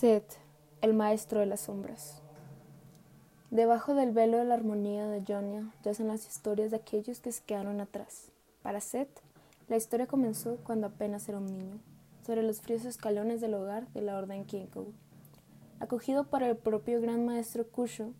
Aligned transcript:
Seth, 0.00 0.38
el 0.80 0.94
maestro 0.94 1.40
de 1.40 1.46
las 1.46 1.60
sombras. 1.60 2.22
Debajo 3.50 3.94
del 3.94 4.12
velo 4.12 4.38
de 4.38 4.46
la 4.46 4.54
armonía 4.54 5.06
de 5.06 5.22
Jonia 5.28 5.74
yacen 5.84 6.08
las 6.08 6.26
historias 6.26 6.70
de 6.70 6.78
aquellos 6.78 7.20
que 7.20 7.30
se 7.32 7.42
quedaron 7.42 7.82
atrás. 7.82 8.30
Para 8.62 8.80
Seth, 8.80 9.10
la 9.68 9.76
historia 9.76 10.06
comenzó 10.06 10.56
cuando 10.64 10.86
apenas 10.86 11.28
era 11.28 11.36
un 11.36 11.44
niño, 11.44 11.80
sobre 12.24 12.42
los 12.42 12.62
fríos 12.62 12.86
escalones 12.86 13.42
del 13.42 13.52
hogar 13.52 13.88
de 13.88 14.00
la 14.00 14.16
Orden 14.16 14.46
Kinko. 14.46 14.86
Acogido 15.80 16.24
por 16.24 16.42
el 16.42 16.56
propio 16.56 17.02
gran 17.02 17.26
maestro 17.26 17.68
Kusho, 17.68 18.14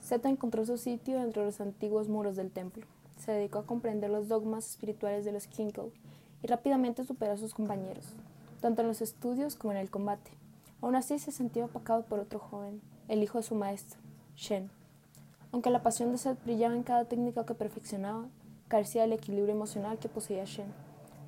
Seth 0.00 0.26
encontró 0.26 0.66
su 0.66 0.78
sitio 0.78 1.22
entre 1.22 1.44
los 1.44 1.60
antiguos 1.60 2.08
muros 2.08 2.34
del 2.34 2.50
templo. 2.50 2.84
Se 3.24 3.30
dedicó 3.30 3.60
a 3.60 3.66
comprender 3.66 4.10
los 4.10 4.26
dogmas 4.26 4.68
espirituales 4.68 5.24
de 5.24 5.30
los 5.30 5.46
Kinko 5.46 5.92
y 6.42 6.48
rápidamente 6.48 7.04
superó 7.04 7.34
a 7.34 7.36
sus 7.36 7.54
compañeros, 7.54 8.16
tanto 8.60 8.82
en 8.82 8.88
los 8.88 9.00
estudios 9.00 9.54
como 9.54 9.70
en 9.70 9.78
el 9.78 9.90
combate. 9.90 10.39
Aún 10.82 10.96
así 10.96 11.18
se 11.18 11.30
sentía 11.30 11.66
opacado 11.66 12.04
por 12.04 12.20
otro 12.20 12.38
joven, 12.38 12.80
el 13.08 13.22
hijo 13.22 13.38
de 13.38 13.44
su 13.44 13.54
maestro, 13.54 14.00
Shen. 14.34 14.70
Aunque 15.52 15.70
la 15.70 15.82
pasión 15.82 16.10
de 16.10 16.18
Seth 16.18 16.42
brillaba 16.42 16.74
en 16.74 16.84
cada 16.84 17.04
técnica 17.04 17.44
que 17.44 17.54
perfeccionaba, 17.54 18.26
carecía 18.68 19.02
del 19.02 19.12
equilibrio 19.12 19.54
emocional 19.54 19.98
que 19.98 20.08
poseía 20.08 20.44
Shen. 20.44 20.72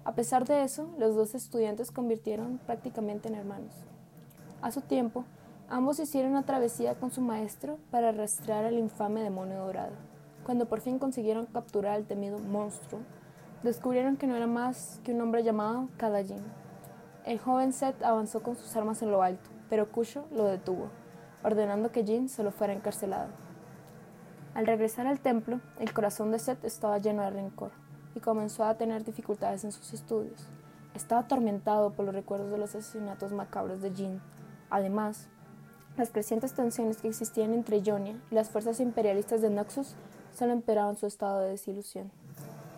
A 0.04 0.14
pesar 0.14 0.46
de 0.46 0.62
eso, 0.62 0.88
los 0.98 1.14
dos 1.14 1.34
estudiantes 1.34 1.90
convirtieron 1.90 2.58
prácticamente 2.66 3.28
en 3.28 3.34
hermanos. 3.34 3.74
A 4.62 4.70
su 4.70 4.80
tiempo, 4.80 5.24
ambos 5.68 5.98
hicieron 5.98 6.32
una 6.32 6.44
travesía 6.44 6.94
con 6.94 7.10
su 7.10 7.20
maestro 7.20 7.78
para 7.90 8.12
rastrear 8.12 8.64
al 8.64 8.78
infame 8.78 9.22
demonio 9.22 9.58
dorado. 9.64 9.92
Cuando 10.44 10.66
por 10.66 10.80
fin 10.80 10.98
consiguieron 10.98 11.46
capturar 11.46 11.94
al 11.94 12.06
temido 12.06 12.38
monstruo, 12.38 13.00
descubrieron 13.62 14.16
que 14.16 14.26
no 14.26 14.34
era 14.34 14.46
más 14.46 15.00
que 15.04 15.12
un 15.12 15.20
hombre 15.20 15.44
llamado 15.44 15.88
Kadajin, 15.98 16.42
el 17.24 17.38
joven 17.38 17.72
Seth 17.72 18.02
avanzó 18.02 18.42
con 18.42 18.56
sus 18.56 18.74
armas 18.76 19.02
en 19.02 19.10
lo 19.10 19.22
alto, 19.22 19.50
pero 19.68 19.90
Kusho 19.90 20.26
lo 20.32 20.44
detuvo, 20.44 20.88
ordenando 21.44 21.92
que 21.92 22.04
Jin 22.04 22.28
solo 22.28 22.50
fuera 22.50 22.72
encarcelado. 22.72 23.28
Al 24.54 24.66
regresar 24.66 25.06
al 25.06 25.20
templo, 25.20 25.60
el 25.78 25.92
corazón 25.92 26.30
de 26.30 26.38
Seth 26.38 26.64
estaba 26.64 26.98
lleno 26.98 27.22
de 27.22 27.30
rencor 27.30 27.70
y 28.14 28.20
comenzó 28.20 28.64
a 28.64 28.74
tener 28.74 29.04
dificultades 29.04 29.64
en 29.64 29.72
sus 29.72 29.94
estudios. 29.94 30.48
Estaba 30.94 31.22
atormentado 31.22 31.92
por 31.92 32.04
los 32.04 32.14
recuerdos 32.14 32.50
de 32.50 32.58
los 32.58 32.74
asesinatos 32.74 33.32
macabros 33.32 33.80
de 33.80 33.92
Jin. 33.92 34.20
Además, 34.68 35.28
las 35.96 36.10
crecientes 36.10 36.52
tensiones 36.54 36.98
que 36.98 37.08
existían 37.08 37.54
entre 37.54 37.82
Jonia 37.84 38.20
y 38.30 38.34
las 38.34 38.50
fuerzas 38.50 38.80
imperialistas 38.80 39.40
de 39.40 39.50
Noxus 39.50 39.94
solo 40.34 40.52
empeoraban 40.52 40.96
su 40.96 41.06
estado 41.06 41.40
de 41.40 41.50
desilusión. 41.50 42.10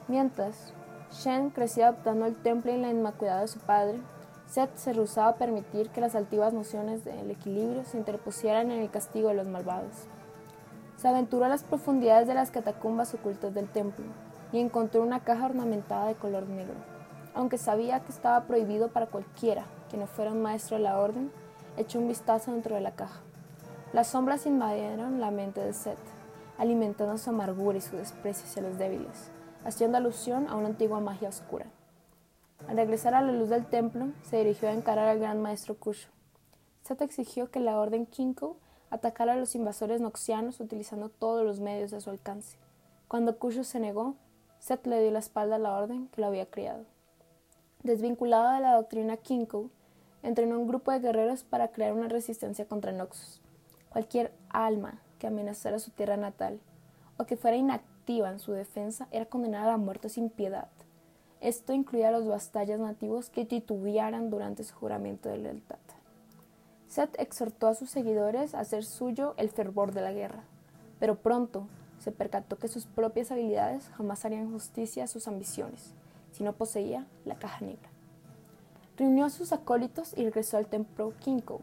Mientras, 0.06 0.74
Shen 1.10 1.50
crecía 1.50 1.88
adoptando 1.88 2.26
el 2.26 2.36
templo 2.36 2.72
y 2.72 2.78
la 2.78 2.90
inmaculada 2.90 3.40
de 3.40 3.48
su 3.48 3.60
padre, 3.60 4.00
Seth 4.54 4.76
se 4.76 4.92
rehusaba 4.92 5.30
a 5.30 5.34
permitir 5.34 5.90
que 5.90 6.00
las 6.00 6.14
altivas 6.14 6.52
nociones 6.52 7.04
del 7.04 7.28
equilibrio 7.28 7.82
se 7.82 7.98
interpusieran 7.98 8.70
en 8.70 8.82
el 8.82 8.88
castigo 8.88 9.30
de 9.30 9.34
los 9.34 9.48
malvados. 9.48 10.06
Se 10.96 11.08
aventuró 11.08 11.46
a 11.46 11.48
las 11.48 11.64
profundidades 11.64 12.28
de 12.28 12.34
las 12.34 12.52
catacumbas 12.52 13.12
ocultas 13.14 13.52
del 13.52 13.68
templo 13.68 14.04
y 14.52 14.60
encontró 14.60 15.02
una 15.02 15.24
caja 15.24 15.46
ornamentada 15.46 16.06
de 16.06 16.14
color 16.14 16.48
negro. 16.48 16.76
Aunque 17.34 17.58
sabía 17.58 17.98
que 18.04 18.12
estaba 18.12 18.44
prohibido 18.44 18.90
para 18.90 19.08
cualquiera 19.08 19.64
que 19.90 19.96
no 19.96 20.06
fuera 20.06 20.30
un 20.30 20.42
maestro 20.42 20.76
de 20.76 20.84
la 20.84 21.00
orden, 21.00 21.32
echó 21.76 21.98
un 21.98 22.06
vistazo 22.06 22.52
dentro 22.52 22.76
de 22.76 22.80
la 22.80 22.92
caja. 22.92 23.22
Las 23.92 24.06
sombras 24.06 24.46
invadieron 24.46 25.20
la 25.20 25.32
mente 25.32 25.62
de 25.62 25.72
Seth, 25.72 25.98
alimentando 26.58 27.18
su 27.18 27.28
amargura 27.30 27.78
y 27.78 27.80
su 27.80 27.96
desprecio 27.96 28.46
hacia 28.46 28.62
los 28.62 28.78
débiles, 28.78 29.32
haciendo 29.64 29.98
alusión 29.98 30.46
a 30.46 30.54
una 30.54 30.68
antigua 30.68 31.00
magia 31.00 31.28
oscura. 31.28 31.66
Al 32.68 32.76
regresar 32.76 33.14
a 33.14 33.20
la 33.20 33.32
luz 33.32 33.50
del 33.50 33.66
templo, 33.66 34.08
se 34.22 34.38
dirigió 34.38 34.68
a 34.68 34.72
encarar 34.72 35.08
al 35.08 35.18
gran 35.18 35.40
maestro 35.40 35.74
Kusho. 35.74 36.08
Seth 36.82 37.02
exigió 37.02 37.50
que 37.50 37.60
la 37.60 37.78
orden 37.78 38.06
Kinko 38.06 38.56
atacara 38.90 39.34
a 39.34 39.36
los 39.36 39.54
invasores 39.54 40.00
noxianos 40.00 40.60
utilizando 40.60 41.08
todos 41.08 41.44
los 41.44 41.60
medios 41.60 41.92
a 41.92 42.00
su 42.00 42.10
alcance. 42.10 42.56
Cuando 43.06 43.38
Kusho 43.38 43.64
se 43.64 43.80
negó, 43.80 44.16
Seth 44.58 44.86
le 44.86 45.00
dio 45.00 45.10
la 45.10 45.18
espalda 45.18 45.56
a 45.56 45.58
la 45.58 45.76
orden 45.76 46.08
que 46.08 46.20
lo 46.20 46.26
había 46.26 46.46
criado. 46.46 46.84
Desvinculado 47.82 48.54
de 48.54 48.60
la 48.60 48.76
doctrina 48.76 49.18
Kinko, 49.18 49.68
entrenó 50.22 50.58
un 50.58 50.66
grupo 50.66 50.90
de 50.90 51.00
guerreros 51.00 51.44
para 51.44 51.68
crear 51.68 51.92
una 51.92 52.08
resistencia 52.08 52.66
contra 52.66 52.92
Noxus. 52.92 53.42
Cualquier 53.90 54.32
alma 54.48 55.02
que 55.18 55.26
amenazara 55.26 55.78
su 55.78 55.90
tierra 55.90 56.16
natal 56.16 56.58
o 57.18 57.26
que 57.26 57.36
fuera 57.36 57.58
inactiva 57.58 58.30
en 58.30 58.38
su 58.38 58.52
defensa 58.52 59.06
era 59.10 59.26
condenada 59.26 59.66
a 59.66 59.72
la 59.72 59.76
muerte 59.76 60.08
sin 60.08 60.30
piedad. 60.30 60.68
Esto 61.40 61.72
incluía 61.72 62.08
a 62.08 62.12
los 62.12 62.26
bastallas 62.26 62.80
nativos 62.80 63.30
que 63.30 63.44
titubearan 63.44 64.30
durante 64.30 64.64
su 64.64 64.74
juramento 64.74 65.28
de 65.28 65.38
lealtad. 65.38 65.78
Seth 66.88 67.18
exhortó 67.18 67.66
a 67.66 67.74
sus 67.74 67.90
seguidores 67.90 68.54
a 68.54 68.60
hacer 68.60 68.84
suyo 68.84 69.34
el 69.36 69.50
fervor 69.50 69.92
de 69.92 70.00
la 70.00 70.12
guerra, 70.12 70.44
pero 71.00 71.16
pronto 71.16 71.66
se 71.98 72.12
percató 72.12 72.56
que 72.56 72.68
sus 72.68 72.86
propias 72.86 73.30
habilidades 73.30 73.88
jamás 73.96 74.24
harían 74.24 74.52
justicia 74.52 75.04
a 75.04 75.08
sus 75.08 75.26
ambiciones, 75.26 75.92
si 76.32 76.44
no 76.44 76.52
poseía 76.52 77.06
la 77.24 77.36
caja 77.36 77.64
negra. 77.64 77.90
Reunió 78.96 79.24
a 79.24 79.30
sus 79.30 79.52
acólitos 79.52 80.12
y 80.16 80.24
regresó 80.24 80.56
al 80.56 80.66
templo 80.66 81.12
Kinko, 81.20 81.60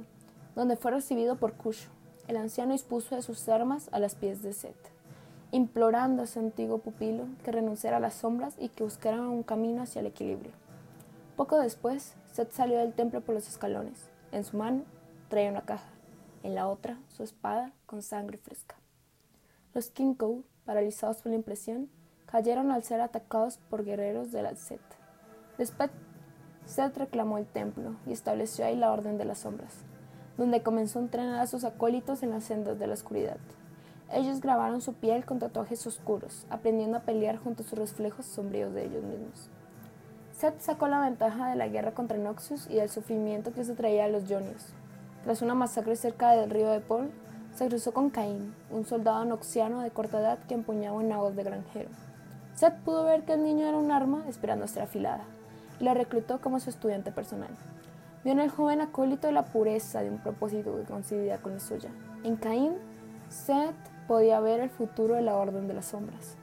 donde 0.56 0.76
fue 0.76 0.92
recibido 0.92 1.38
por 1.38 1.54
Kusho. 1.54 1.90
El 2.28 2.38
anciano 2.38 2.74
dispuso 2.74 3.16
de 3.16 3.22
sus 3.22 3.48
armas 3.48 3.90
a 3.92 4.00
las 4.00 4.16
pies 4.16 4.42
de 4.42 4.54
Seth 4.54 5.01
implorando 5.52 6.24
a 6.24 6.28
su 6.28 6.40
antiguo 6.40 6.80
pupilo 6.80 7.28
que 7.44 7.52
renunciara 7.52 7.98
a 7.98 8.00
las 8.02 8.16
sombras 8.16 8.56
y 8.58 8.70
que 8.70 8.84
buscara 8.84 9.22
un 9.22 9.44
camino 9.44 9.82
hacia 9.82 10.00
el 10.00 10.08
equilibrio. 10.08 10.54
Poco 11.36 11.60
después, 11.60 12.16
Seth 12.32 12.52
salió 12.52 12.78
del 12.78 12.94
templo 12.94 13.22
por 13.22 13.36
los 13.36 13.48
escalones. 13.48 14.10
En 14.32 14.44
su 14.44 14.58
mano 14.58 14.84
traía 15.30 15.52
una 15.52 15.62
caja, 15.62 15.90
en 16.44 16.56
la 16.56 16.68
otra 16.68 16.98
su 17.10 17.24
espada 17.24 17.74
con 17.86 18.02
sangre 18.02 18.38
fresca. 18.38 18.76
Los 19.74 19.90
Kinkou, 19.90 20.44
paralizados 20.66 21.18
por 21.18 21.32
la 21.32 21.38
impresión, 21.38 21.90
cayeron 22.26 22.72
al 22.72 22.84
ser 22.84 23.02
atacados 23.02 23.58
por 23.70 23.84
guerreros 23.84 24.32
de 24.32 24.42
la 24.42 24.56
Set. 24.56 24.82
Después, 25.58 25.90
Seth 26.66 26.96
reclamó 26.98 27.38
el 27.38 27.46
templo 27.46 27.96
y 28.06 28.14
estableció 28.14 28.66
ahí 28.66 28.76
la 28.78 28.92
Orden 28.92 29.18
de 29.18 29.26
las 29.26 29.40
Sombras, 29.40 29.74
donde 30.38 30.64
comenzó 30.64 31.00
a 31.00 31.02
entrenar 31.02 31.40
a 31.40 31.48
sus 31.48 31.66
acólitos 31.66 32.24
en 32.24 32.30
las 32.30 32.46
sendas 32.46 32.80
de 32.80 32.88
la 32.88 32.94
oscuridad. 32.94 33.38
Ellos 34.14 34.42
grabaron 34.42 34.82
su 34.82 34.94
piel 34.94 35.24
con 35.26 35.40
tatuajes 35.40 35.88
oscuros, 35.88 36.46
aprendiendo 36.50 36.98
a 36.98 37.02
pelear 37.02 37.38
junto 37.38 37.64
a 37.64 37.66
sus 37.66 37.80
reflejos 37.80 38.26
sombríos 38.26 38.74
de 38.74 38.86
ellos 38.86 39.04
mismos. 39.04 39.50
Seth 40.34 40.60
sacó 40.60 40.88
la 40.90 41.00
ventaja 41.00 41.50
de 41.50 41.56
la 41.56 41.70
guerra 41.70 41.94
contra 41.94 42.18
Noxus 42.18 42.68
y 42.70 42.76
del 42.76 42.90
sufrimiento 42.90 43.54
que 43.54 43.64
se 43.64 43.74
traía 43.74 44.06
a 44.06 44.10
los 44.10 44.24
Jonios. 44.24 44.74
Tras 45.24 45.42
una 45.42 45.54
masacre 45.54 45.96
cerca 45.96 46.32
del 46.32 46.50
río 46.50 46.70
de 46.72 46.82
Paul, 46.82 47.10
se 47.56 47.68
cruzó 47.68 47.94
con 47.94 48.10
Caín, 48.10 48.54
un 48.70 48.86
soldado 48.86 49.24
noxiano 49.24 49.82
de 49.82 49.92
corta 49.92 50.20
edad 50.20 50.40
que 50.48 50.56
empuñaba 50.56 50.98
una 50.98 51.18
voz 51.18 51.36
de 51.36 51.44
granjero. 51.44 51.90
Seth 52.56 52.76
pudo 52.84 53.06
ver 53.06 53.24
que 53.24 53.34
el 53.34 53.44
niño 53.44 53.66
era 53.68 53.78
un 53.78 53.92
arma 53.92 54.26
esperando 54.28 54.68
ser 54.68 54.84
afilada, 54.84 55.24
y 55.80 55.84
la 55.86 55.94
reclutó 55.94 56.42
como 56.42 56.60
su 56.60 56.70
estudiante 56.70 57.12
personal. 57.12 57.52
Vio 58.24 58.34
en 58.34 58.40
el 58.40 58.50
joven 58.50 58.82
acólito 58.82 59.32
la 59.32 59.46
pureza 59.46 60.02
de 60.02 60.10
un 60.10 60.18
propósito 60.18 60.76
que 60.76 60.84
coincidía 60.84 61.38
con 61.38 61.54
la 61.54 61.60
suya. 61.60 61.90
En 62.24 62.36
Caín, 62.36 62.74
Seth 63.30 63.91
podía 64.12 64.42
ver 64.42 64.60
el 64.60 64.70
futuro 64.70 65.16
de 65.16 65.22
la 65.22 65.38
Orden 65.38 65.70
de 65.70 65.74
las 65.74 65.86
Sombras. 65.86 66.36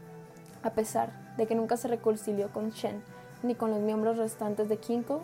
A 0.63 0.73
pesar 0.73 1.13
de 1.37 1.47
que 1.47 1.55
nunca 1.55 1.77
se 1.77 1.87
reconcilió 1.87 2.51
con 2.51 2.71
Shen 2.71 3.03
ni 3.43 3.55
con 3.55 3.69
los 3.69 3.81
miembros 3.81 4.17
restantes 4.17 4.71
de 4.71 4.79
Kinko, 4.79 5.21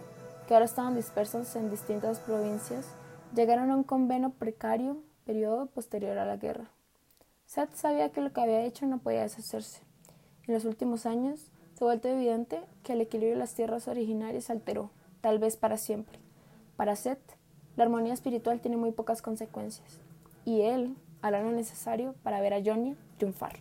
que 0.47 0.53
ahora 0.53 0.67
estaban 0.67 0.95
dispersos 0.95 1.57
en 1.57 1.71
distintas 1.71 2.21
provincias, 2.21 2.87
llegaron 3.35 3.71
a 3.71 3.77
un 3.77 3.83
convenio 3.83 4.29
precario 4.29 4.99
periodo 5.25 5.69
posterior 5.69 6.19
a 6.19 6.27
la 6.27 6.37
guerra. 6.37 6.71
Seth 7.47 7.75
sabía 7.77 8.11
que 8.11 8.21
lo 8.21 8.35
que 8.35 8.43
había 8.43 8.61
hecho 8.61 8.85
no 8.85 8.99
podía 8.99 9.23
deshacerse. 9.23 9.81
En 10.47 10.53
los 10.53 10.67
últimos 10.67 11.07
años 11.07 11.51
se 11.73 11.83
ha 11.83 11.87
vuelto 11.87 12.09
evidente 12.09 12.61
que 12.83 12.93
el 12.93 13.01
equilibrio 13.01 13.37
de 13.37 13.41
las 13.41 13.55
tierras 13.55 13.89
originarias 13.89 14.45
se 14.45 14.53
alteró, 14.53 14.91
tal 15.23 15.39
vez 15.39 15.57
para 15.57 15.79
siempre. 15.79 16.19
Para 16.77 16.95
Seth, 16.95 17.39
la 17.77 17.85
armonía 17.85 18.13
espiritual 18.13 18.61
tiene 18.61 18.77
muy 18.77 18.93
pocas 18.93 19.23
consecuencias, 19.23 19.99
y 20.45 20.61
él 20.61 20.95
hará 21.25 21.41
lo 21.41 21.51
necesario 21.53 22.15
para 22.23 22.43
ver 22.43 22.53
a 22.53 22.63
Johnny 22.63 22.97
triunfar. 23.17 23.57